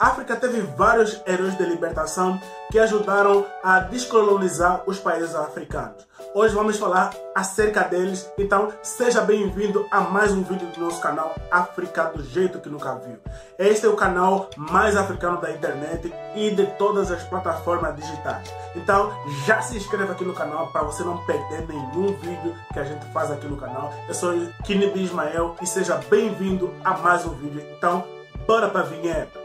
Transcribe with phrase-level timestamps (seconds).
[0.00, 2.40] África teve vários heróis de libertação
[2.72, 6.08] que ajudaram a descolonizar os países africanos.
[6.34, 11.34] Hoje vamos falar acerca deles, então seja bem-vindo a mais um vídeo do nosso canal
[11.50, 13.18] África do Jeito que Nunca Viu.
[13.58, 18.50] Este é o canal mais africano da internet e de todas as plataformas digitais.
[18.74, 19.12] Então
[19.44, 23.04] já se inscreva aqui no canal para você não perder nenhum vídeo que a gente
[23.12, 23.92] faz aqui no canal.
[24.08, 24.32] Eu sou
[24.64, 27.62] Kinibi Ismael e seja bem-vindo a mais um vídeo.
[27.76, 28.02] Então
[28.46, 29.39] bora para a vinheta!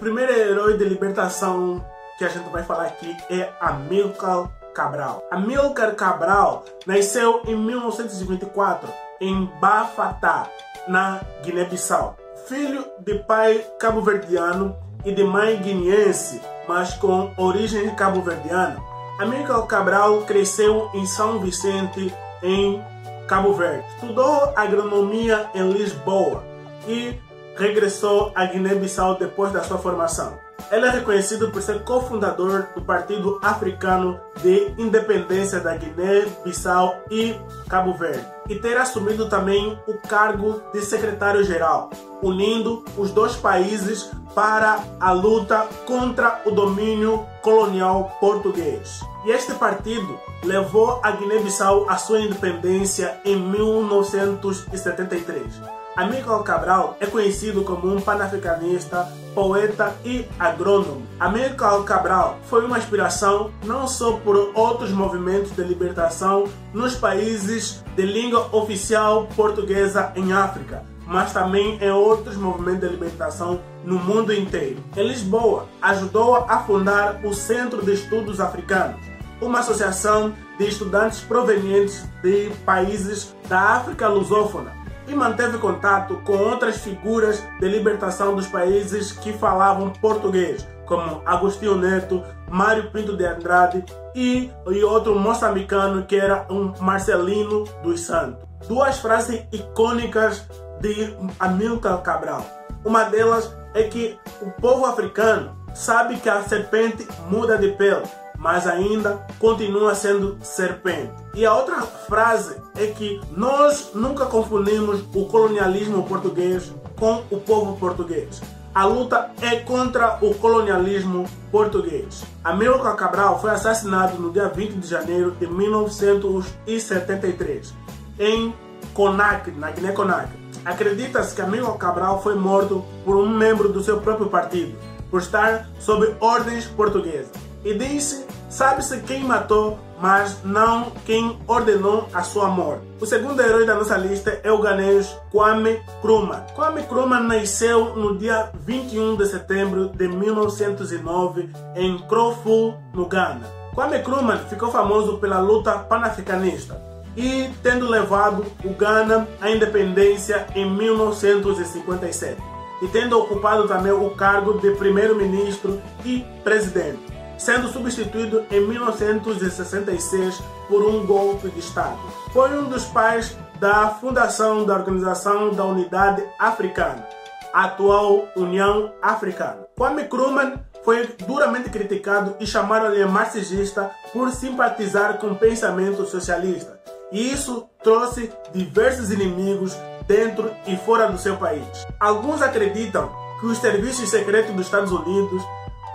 [0.00, 1.84] Primeiro herói de libertação
[2.16, 5.22] que a gente vai falar aqui é Amilcar Cabral.
[5.30, 8.88] Amilcar Cabral nasceu em 1924
[9.20, 10.48] em Bafatá,
[10.88, 12.16] na Guiné-Bissau.
[12.46, 18.80] Filho de pai cabo-verdiano e de mãe guineense, mas com origem cabo-verdiana,
[19.20, 22.12] Amilcar Cabral cresceu em São Vicente,
[22.42, 22.82] em
[23.28, 23.84] Cabo Verde.
[23.96, 26.42] Estudou agronomia em Lisboa
[26.88, 27.20] e
[27.60, 30.36] regressou à Guiné-Bissau depois da sua formação.
[30.70, 37.36] Ele é reconhecido por ser cofundador do Partido Africano de Independência da Guiné-Bissau e
[37.68, 41.90] Cabo Verde e ter assumido também o cargo de secretário-geral,
[42.22, 49.00] unindo os dois países para a luta contra o domínio colonial português.
[49.26, 55.79] E este partido levou a Guiné-Bissau à sua independência em 1973.
[55.96, 61.02] Amílcar Cabral é conhecido como um panafricanista, poeta e agrônomo.
[61.18, 68.06] Amílcar Cabral foi uma inspiração não só por outros movimentos de libertação nos países de
[68.06, 74.78] língua oficial portuguesa em África, mas também em outros movimentos de libertação no mundo inteiro.
[74.96, 79.00] Em Lisboa, ajudou a fundar o Centro de Estudos Africanos,
[79.40, 84.79] uma associação de estudantes provenientes de países da África lusófona
[85.10, 91.76] e manteve contato com outras figuras de libertação dos países que falavam português, como Agostinho
[91.76, 93.84] Neto, Mário Pinto de Andrade
[94.14, 98.48] e, e outro moçambicano que era um Marcelino dos Santos.
[98.68, 100.46] Duas frases icônicas
[100.80, 102.46] de Amilcar Cabral.
[102.84, 108.02] Uma delas é que o povo africano sabe que a serpente muda de pele,
[108.40, 111.12] mas ainda continua sendo serpente.
[111.34, 117.76] E a outra frase é que nós nunca confundimos o colonialismo português com o povo
[117.76, 118.40] português.
[118.74, 122.24] A luta é contra o colonialismo português.
[122.42, 127.74] Amílcar Cabral foi assassinado no dia 20 de janeiro de 1973
[128.18, 128.54] em
[128.94, 130.40] Conakry, na Guiné-Conakry.
[130.64, 134.78] Acredita-se que Amílcar Cabral foi morto por um membro do seu próprio partido,
[135.10, 142.22] por estar sob ordens portuguesas e disse: Sabe-se quem matou, mas não quem ordenou a
[142.22, 142.82] sua morte.
[143.00, 146.46] O segundo herói da nossa lista é o ganês Kwame Nkrumah.
[146.54, 153.46] Kwame Nkrumah nasceu no dia 21 de setembro de 1909 em Kroful, no Ghana.
[153.74, 156.80] Kwame Nkrumah ficou famoso pela luta panafricanista
[157.16, 162.40] e tendo levado o Ghana à independência em 1957
[162.82, 167.09] e tendo ocupado também o cargo de primeiro-ministro e presidente
[167.40, 171.98] sendo substituído em 1966 por um golpe de Estado.
[172.32, 177.06] Foi um dos pais da fundação da Organização da Unidade Africana,
[177.52, 179.66] a atual União Africana.
[179.76, 186.78] Kwame Nkrumah foi duramente criticado e chamaram-lhe marxista por simpatizar com o pensamento socialista.
[187.10, 189.76] E isso trouxe diversos inimigos
[190.06, 191.66] dentro e fora do seu país.
[191.98, 195.42] Alguns acreditam que os serviços secretos dos Estados Unidos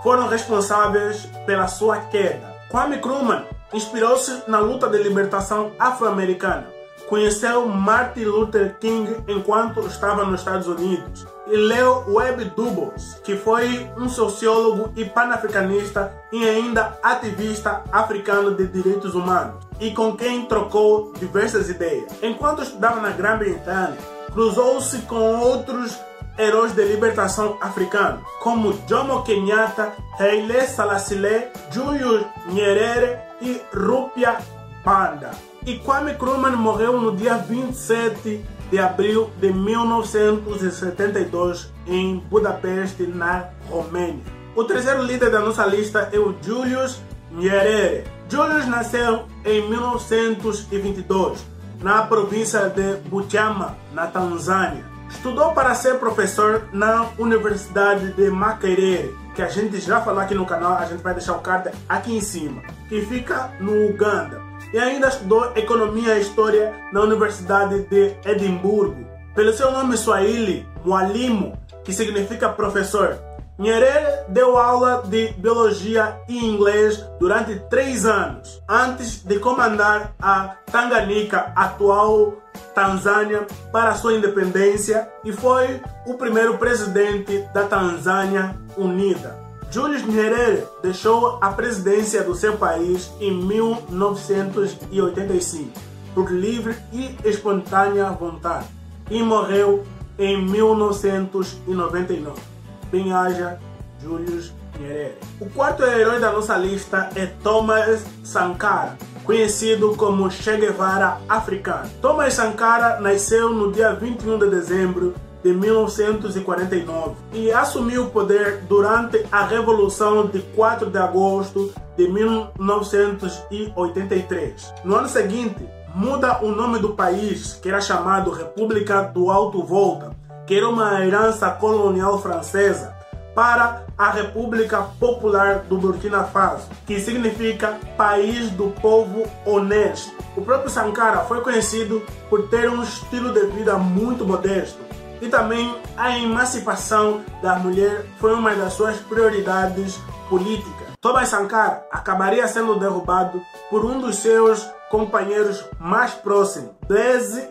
[0.02, 2.54] foram responsáveis pela sua queda.
[2.68, 6.66] Kwame Nkrumah inspirou-se na luta de libertação afro-americana.
[7.08, 13.88] Conheceu Martin Luther King enquanto estava nos Estados Unidos e leu Webb Dubos, que foi
[13.96, 21.12] um sociólogo e panafricanista e ainda ativista africano de direitos humanos e com quem trocou
[21.18, 22.10] diversas ideias.
[22.22, 23.96] Enquanto estudava na Grã-Bretanha,
[24.32, 25.96] cruzou-se com outros
[26.38, 34.38] heróis de libertação africanos, como Jomo Kenyatta, Haile Selassie, Julius Nyerere e Rupia
[34.84, 35.30] Banda.
[35.64, 44.22] E Kwame Nkrumah morreu no dia 27 de abril de 1972 em Budapeste, na Romênia.
[44.54, 47.00] O terceiro líder da nossa lista é o Julius
[47.32, 48.04] Nyerere.
[48.28, 51.44] Julius nasceu em 1922
[51.80, 59.42] na província de Butiama, na Tanzânia Estudou para ser professor na Universidade de Makerere, que
[59.42, 62.20] a gente já falou aqui no canal, a gente vai deixar o card aqui em
[62.20, 64.40] cima, que fica no Uganda.
[64.72, 69.06] E ainda estudou Economia e História na Universidade de Edimburgo.
[69.34, 73.16] Pelo seu nome Swahili, Mwalimu, que significa professor,
[73.58, 81.54] Nyerere deu aula de biologia e inglês durante três anos, antes de comandar a Tanganyika,
[81.56, 82.34] atual
[82.74, 89.38] Tanzânia, para sua independência e foi o primeiro presidente da Tanzânia Unida.
[89.70, 95.80] Julius Nyerere deixou a presidência do seu país em 1985
[96.14, 98.66] por livre e espontânea vontade
[99.10, 99.82] e morreu
[100.18, 102.55] em 1999
[102.90, 103.58] bem haja
[104.02, 105.16] Julius Nyerere.
[105.40, 111.90] O quarto herói da nossa lista é Thomas Sankara, conhecido como Che Guevara africano.
[112.00, 119.26] Thomas Sankara nasceu no dia 21 de dezembro de 1949 e assumiu o poder durante
[119.30, 124.74] a Revolução de 4 de agosto de 1983.
[124.84, 130.15] No ano seguinte, muda o nome do país, que era chamado República do Alto Volta,
[130.46, 132.96] que era uma herança colonial francesa,
[133.34, 140.10] para a República Popular do Burkina Faso, que significa País do Povo Honesto.
[140.34, 144.78] O próprio Sankara foi conhecido por ter um estilo de vida muito modesto
[145.20, 149.98] e também a emancipação da mulher foi uma das suas prioridades
[150.30, 150.86] políticas.
[151.00, 153.40] Thomas Sankara acabaria sendo derrubado
[153.70, 157.48] por um dos seus companheiros mais próximos, Blaise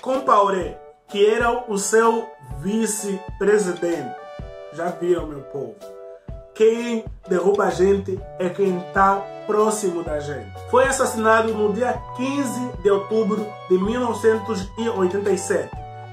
[0.00, 2.28] Compaoré, que era o seu
[2.60, 4.14] vice-presidente.
[4.72, 5.74] Já viram, meu povo?
[6.54, 10.50] Quem derruba a gente é quem está próximo da gente.
[10.70, 15.70] Foi assassinado no dia 15 de outubro de 1987,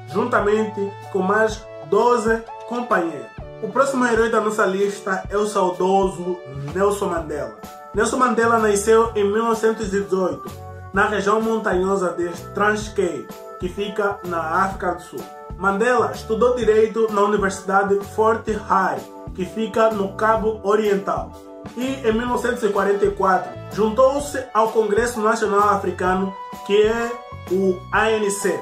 [0.08, 3.32] juntamente com mais 12 companheiros.
[3.62, 6.38] O próximo herói da nossa lista é o saudoso
[6.76, 7.58] Nelson Mandela.
[7.96, 10.64] Nelson Mandela nasceu em 1918
[10.94, 13.26] na região montanhosa de Transkei,
[13.64, 15.24] que fica na África do Sul.
[15.58, 19.00] Mandela estudou direito na Universidade Fort Hare,
[19.34, 21.32] que fica no Cabo Oriental.
[21.78, 26.36] E em 1944 juntou-se ao Congresso Nacional Africano,
[26.68, 27.10] que é
[27.54, 28.54] o ANC,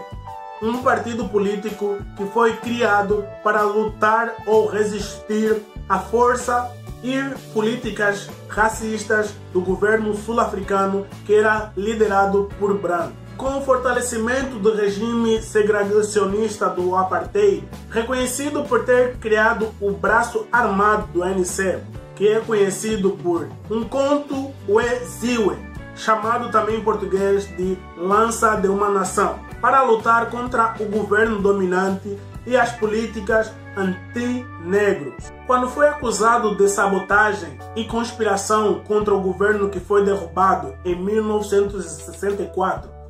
[0.62, 6.71] um partido político que foi criado para lutar ou resistir à força
[7.01, 7.18] e
[7.56, 15.41] políticas racistas do governo sul-africano que era liderado por branco com o fortalecimento do regime
[15.41, 21.79] segregacionista do apartheid, reconhecido por ter criado o braço armado do ANC,
[22.15, 25.57] que é conhecido por um conto Weziwe,
[25.95, 32.15] chamado também em português de Lança de uma Nação, para lutar contra o governo dominante
[32.45, 35.31] e as políticas anti-negros.
[35.47, 43.00] Quando foi acusado de sabotagem e conspiração contra o governo que foi derrubado em 1964,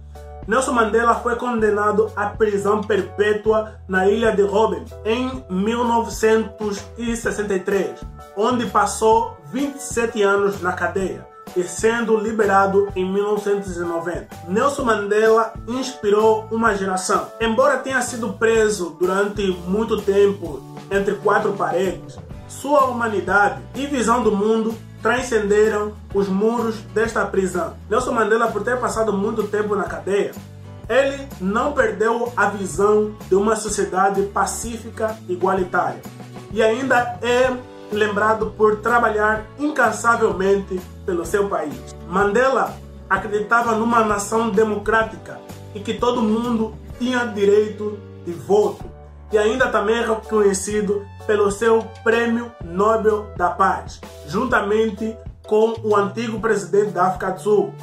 [0.48, 8.00] Nelson Mandela foi condenado à prisão perpétua na ilha de Robben em 1963,
[8.36, 14.28] onde passou 27 anos na cadeia e sendo liberado em 1990.
[14.48, 17.28] Nelson Mandela inspirou uma geração.
[17.40, 22.18] Embora tenha sido preso durante muito tempo entre quatro paredes,
[22.48, 27.74] sua humanidade e visão do mundo transcenderam os muros desta prisão.
[27.89, 30.31] Nelson Mandela, por ter passado muito tempo na cadeia,
[30.87, 36.02] ele não perdeu a visão de uma sociedade pacífica e igualitária.
[36.52, 37.56] E ainda é
[37.92, 41.95] lembrado por trabalhar incansavelmente pelo seu país.
[42.09, 42.76] Mandela
[43.09, 45.40] acreditava numa nação democrática
[45.76, 48.85] e que todo mundo tinha direito de voto.
[49.31, 56.40] E ainda também é reconhecido pelo seu Prêmio Nobel da Paz, juntamente com o antigo
[56.40, 57.73] presidente da África do Sul,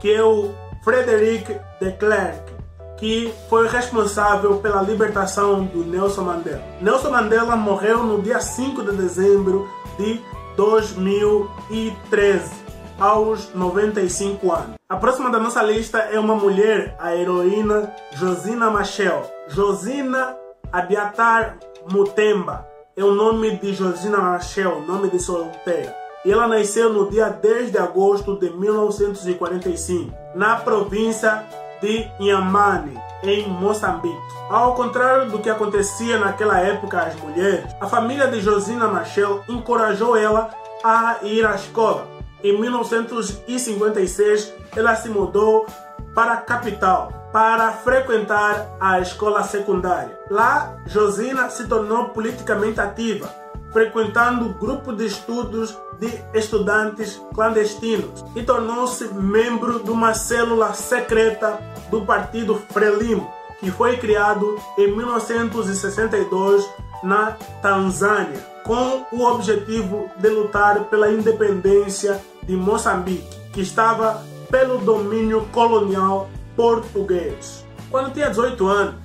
[0.00, 0.52] que é o
[0.82, 2.52] Frederic de Klerk,
[2.96, 6.62] que foi responsável pela libertação do Nelson Mandela.
[6.80, 10.20] Nelson Mandela morreu no dia 5 de dezembro de
[10.56, 12.50] 2013,
[12.98, 14.74] aos 95 anos.
[14.88, 19.22] A próxima da nossa lista é uma mulher, a heroína Josina Machel.
[19.46, 20.34] Josina
[20.70, 21.56] Abiatar
[21.90, 25.96] Mutemba é o nome de Josina Machel, nome de solteira.
[26.26, 31.42] Ela nasceu no dia 10 de agosto de 1945, na província
[31.80, 34.14] de Inhambane, em Moçambique.
[34.50, 40.16] Ao contrário do que acontecia naquela época às mulheres, a família de Josina Machel encorajou
[40.16, 40.50] ela
[40.84, 42.06] a ir à escola.
[42.44, 45.64] Em 1956, ela se mudou
[46.14, 50.18] para a capital para frequentar a escola secundária.
[50.30, 53.28] Lá, Josina se tornou politicamente ativa,
[53.72, 61.58] frequentando grupo de estudos de estudantes clandestinos e tornou-se membro de uma célula secreta
[61.90, 63.30] do Partido Frelimo,
[63.60, 66.68] que foi criado em 1962
[67.02, 75.46] na Tanzânia, com o objetivo de lutar pela independência de Moçambique, que estava pelo domínio
[75.52, 76.28] colonial
[76.58, 77.64] português.
[77.88, 78.96] Quando tinha 18 anos,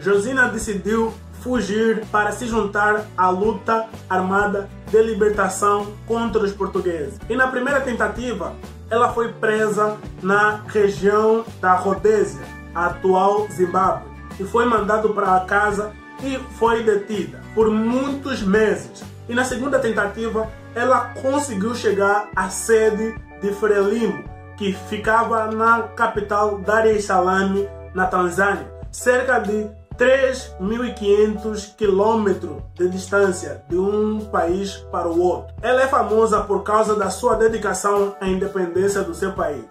[0.00, 7.20] Josina decidiu fugir para se juntar à luta armada de libertação contra os portugueses.
[7.30, 8.56] E na primeira tentativa,
[8.90, 12.42] ela foi presa na região da Rodésia,
[12.74, 14.10] a atual Zimbábue,
[14.40, 15.92] e foi mandado para casa
[16.24, 19.04] e foi detida por muitos meses.
[19.28, 24.24] E na segunda tentativa, ela conseguiu chegar à sede de Frelimo,
[24.56, 33.62] que ficava na capital Dar es Salaam, na Tanzânia, cerca de 3.500 quilômetros de distância
[33.68, 35.54] de um país para o outro.
[35.62, 39.64] Ela é famosa por causa da sua dedicação à independência do seu país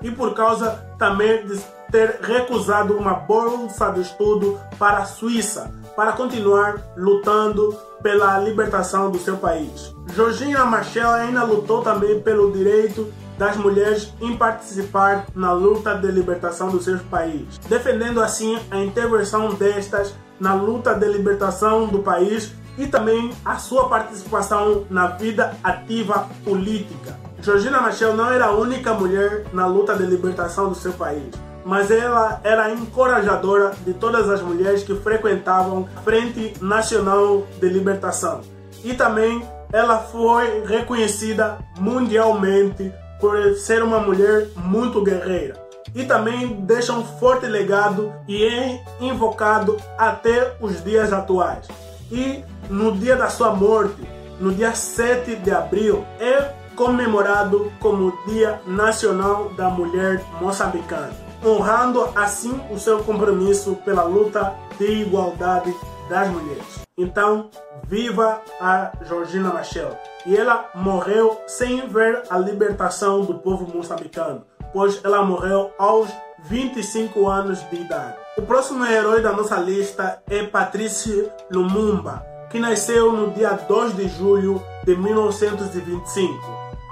[0.00, 6.12] e por causa também de ter recusado uma bolsa de estudo para a Suíça para
[6.12, 9.94] continuar lutando pela libertação do seu país.
[10.14, 16.70] Georgina Machel ainda lutou também pelo direito das mulheres em participar na luta de libertação
[16.70, 22.86] dos seus países, defendendo assim a intervenção destas na luta de libertação do país e
[22.86, 27.18] também a sua participação na vida ativa política.
[27.40, 31.34] Georgina Machel não era a única mulher na luta de libertação do seu país,
[31.64, 38.42] mas ela era encorajadora de todas as mulheres que frequentavam a Frente Nacional de Libertação.
[38.84, 45.54] E também ela foi reconhecida mundialmente por ser uma mulher muito guerreira.
[45.94, 51.68] E também deixa um forte legado e é invocado até os dias atuais.
[52.10, 54.02] E no dia da sua morte,
[54.40, 61.12] no dia 7 de abril, é comemorado como Dia Nacional da Mulher Moçambicana,
[61.44, 65.72] honrando assim o seu compromisso pela luta de igualdade
[66.12, 66.84] das mulheres.
[66.98, 67.48] Então,
[67.84, 69.96] viva a Georgina Machel!
[70.26, 76.10] E ela morreu sem ver a libertação do povo moçambicano, pois ela morreu aos
[76.44, 78.16] 25 anos de idade.
[78.36, 84.08] O próximo herói da nossa lista é Patrice Lumumba, que nasceu no dia 2 de
[84.08, 86.34] julho de 1925,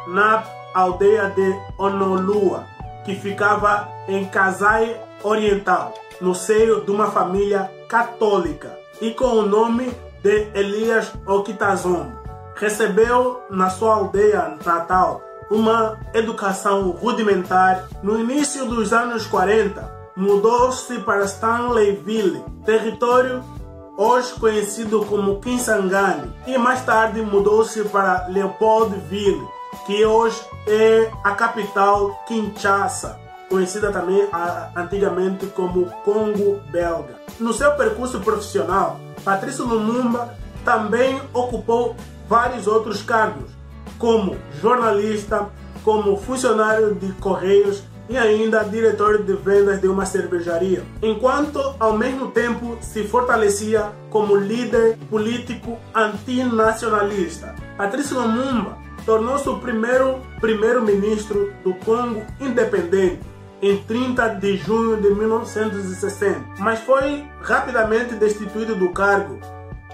[0.09, 2.65] na aldeia de Honolua,
[3.05, 9.91] que ficava em Kasai Oriental, no seio de uma família católica e com o nome
[10.23, 12.19] de Elias Okitazombo.
[12.57, 17.89] Recebeu na sua aldeia natal uma educação rudimentar.
[18.03, 23.43] No início dos anos 40, mudou-se para Stanleyville, território
[24.01, 29.47] hoje conhecido como Kisangani, e mais tarde mudou-se para Leopoldville,
[29.85, 34.27] que hoje é a capital Kinshasa, conhecida também
[34.77, 37.17] antigamente como Congo Belga.
[37.39, 41.97] No seu percurso profissional, Patrício Lumumba também ocupou
[42.29, 43.51] vários outros cargos,
[43.99, 45.49] como jornalista,
[45.83, 52.31] como funcionário de correios e ainda diretor de vendas de uma cervejaria, enquanto ao mesmo
[52.31, 57.55] tempo se fortalecia como líder político antinacionalista.
[57.77, 63.21] Patrício Lumumba tornou-se o primeiro primeiro-ministro do Congo independente
[63.63, 69.39] em 30 de junho de 1960, mas foi rapidamente destituído do cargo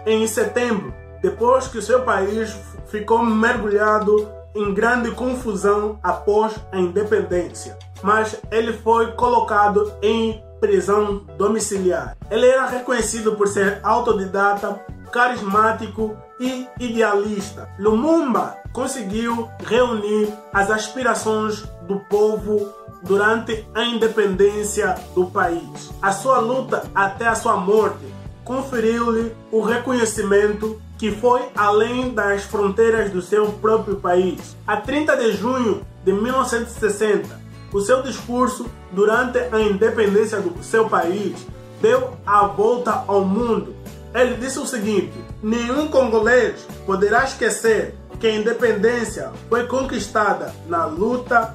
[0.06, 2.56] em setembro, depois que seu país
[2.86, 7.76] ficou mergulhado em grande confusão após a independência.
[8.02, 12.16] Mas ele foi colocado em prisão domiciliar.
[12.30, 14.80] Ele era reconhecido por ser autodidata,
[15.12, 17.68] carismático e idealista.
[17.78, 22.72] Lumumba conseguiu reunir as aspirações do povo
[23.06, 25.90] durante a independência do país.
[26.02, 28.04] A sua luta até a sua morte
[28.44, 34.56] conferiu-lhe o reconhecimento que foi além das fronteiras do seu próprio país.
[34.66, 37.40] A 30 de junho de 1960,
[37.72, 41.46] o seu discurso durante a independência do seu país
[41.82, 43.74] deu a volta ao mundo.
[44.14, 51.54] Ele disse o seguinte: nenhum congolês poderá esquecer que a independência foi conquistada na luta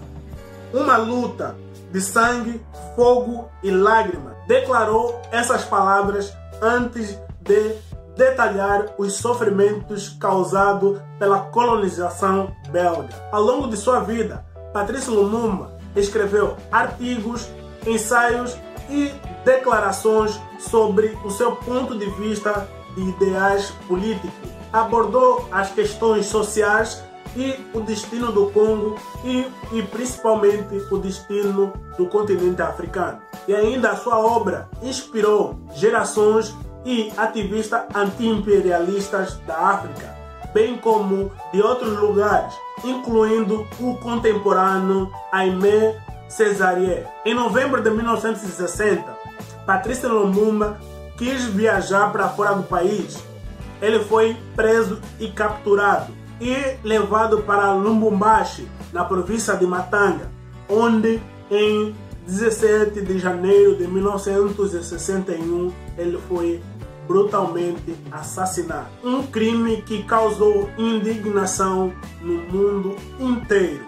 [0.73, 1.55] uma luta
[1.91, 2.61] de sangue,
[2.95, 4.33] fogo e lágrimas.
[4.47, 7.75] Declarou essas palavras antes de
[8.15, 13.09] detalhar os sofrimentos causados pela colonização belga.
[13.31, 17.47] Ao longo de sua vida, Patrício Lumumba escreveu artigos,
[17.85, 18.55] ensaios
[18.89, 19.11] e
[19.43, 24.49] declarações sobre o seu ponto de vista de ideais políticos.
[24.71, 27.03] Abordou as questões sociais
[27.35, 33.21] e o destino do Congo e, e principalmente o destino do continente africano.
[33.47, 36.53] E ainda a sua obra inspirou gerações
[36.85, 40.15] e ativistas anti-imperialistas da África,
[40.53, 45.95] bem como de outros lugares, incluindo o contemporâneo Aimé
[46.27, 47.07] Cesarier.
[47.25, 49.03] Em novembro de 1960,
[49.65, 50.79] Patrícia Lumumba
[51.17, 53.23] quis viajar para fora do país.
[53.81, 60.31] Ele foi preso e capturado e levado para Lubumbashi, na província de Matanga,
[60.67, 61.21] onde
[61.51, 61.95] em
[62.25, 66.61] 17 de janeiro de 1961 ele foi
[67.07, 68.87] brutalmente assassinado.
[69.03, 73.85] Um crime que causou indignação no mundo inteiro,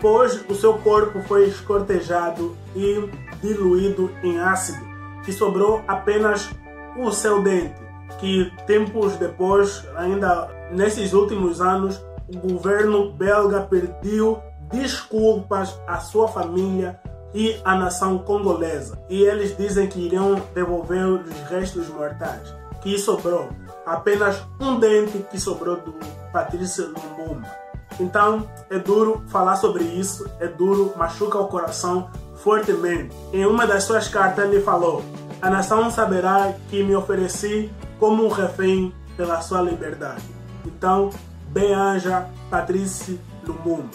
[0.00, 3.08] pois o seu corpo foi escortejado e
[3.40, 4.84] diluído em ácido,
[5.24, 6.50] que sobrou apenas
[6.98, 7.80] o seu dente,
[8.18, 14.38] que tempos depois, ainda nesses últimos anos, o governo belga pediu
[14.70, 17.00] desculpas à sua família
[17.32, 18.98] e à nação congolesa.
[19.08, 22.54] E eles dizem que iriam devolver os restos mortais.
[22.82, 23.48] Que sobrou
[23.86, 25.94] apenas um dente que sobrou do
[26.32, 27.48] Patrícia Lumumba.
[28.00, 33.14] Então é duro falar sobre isso, é duro, machuca o coração fortemente.
[33.32, 35.02] Em uma das suas cartas ele falou:
[35.40, 40.33] A nação saberá que me ofereci como um refém pela sua liberdade.
[40.84, 41.08] Então,
[41.48, 43.88] bem-aja Patrícia Lumumba.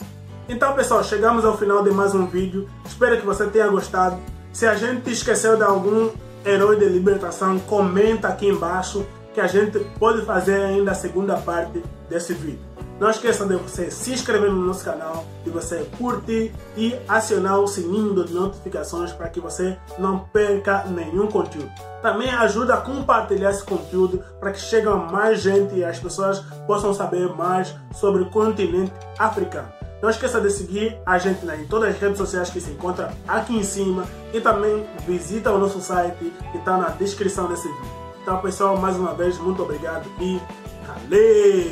[0.50, 2.67] Então, pessoal, chegamos ao final de mais um vídeo.
[2.84, 4.17] Espero que você tenha gostado.
[4.51, 6.10] Se a gente esqueceu de algum
[6.43, 9.05] herói de libertação, comenta aqui embaixo
[9.36, 12.69] que a gente pode fazer ainda a segunda parte desse vídeo.
[13.00, 17.68] Não esqueça de você se inscrever no nosso canal, de você curtir e acionar o
[17.68, 21.72] sininho de notificações para que você não perca nenhum conteúdo.
[22.01, 26.39] Também ajuda a compartilhar esse conteúdo para que chegue a mais gente e as pessoas
[26.68, 29.70] possam saber mais sobre o continente africano.
[30.01, 33.56] Não esqueça de seguir a gente em todas as redes sociais que se encontram aqui
[33.56, 37.91] em cima e também visita o nosso site que está na descrição desse vídeo.
[38.21, 40.39] Então pessoal, mais uma vez, muito obrigado e
[40.86, 41.71] valeu!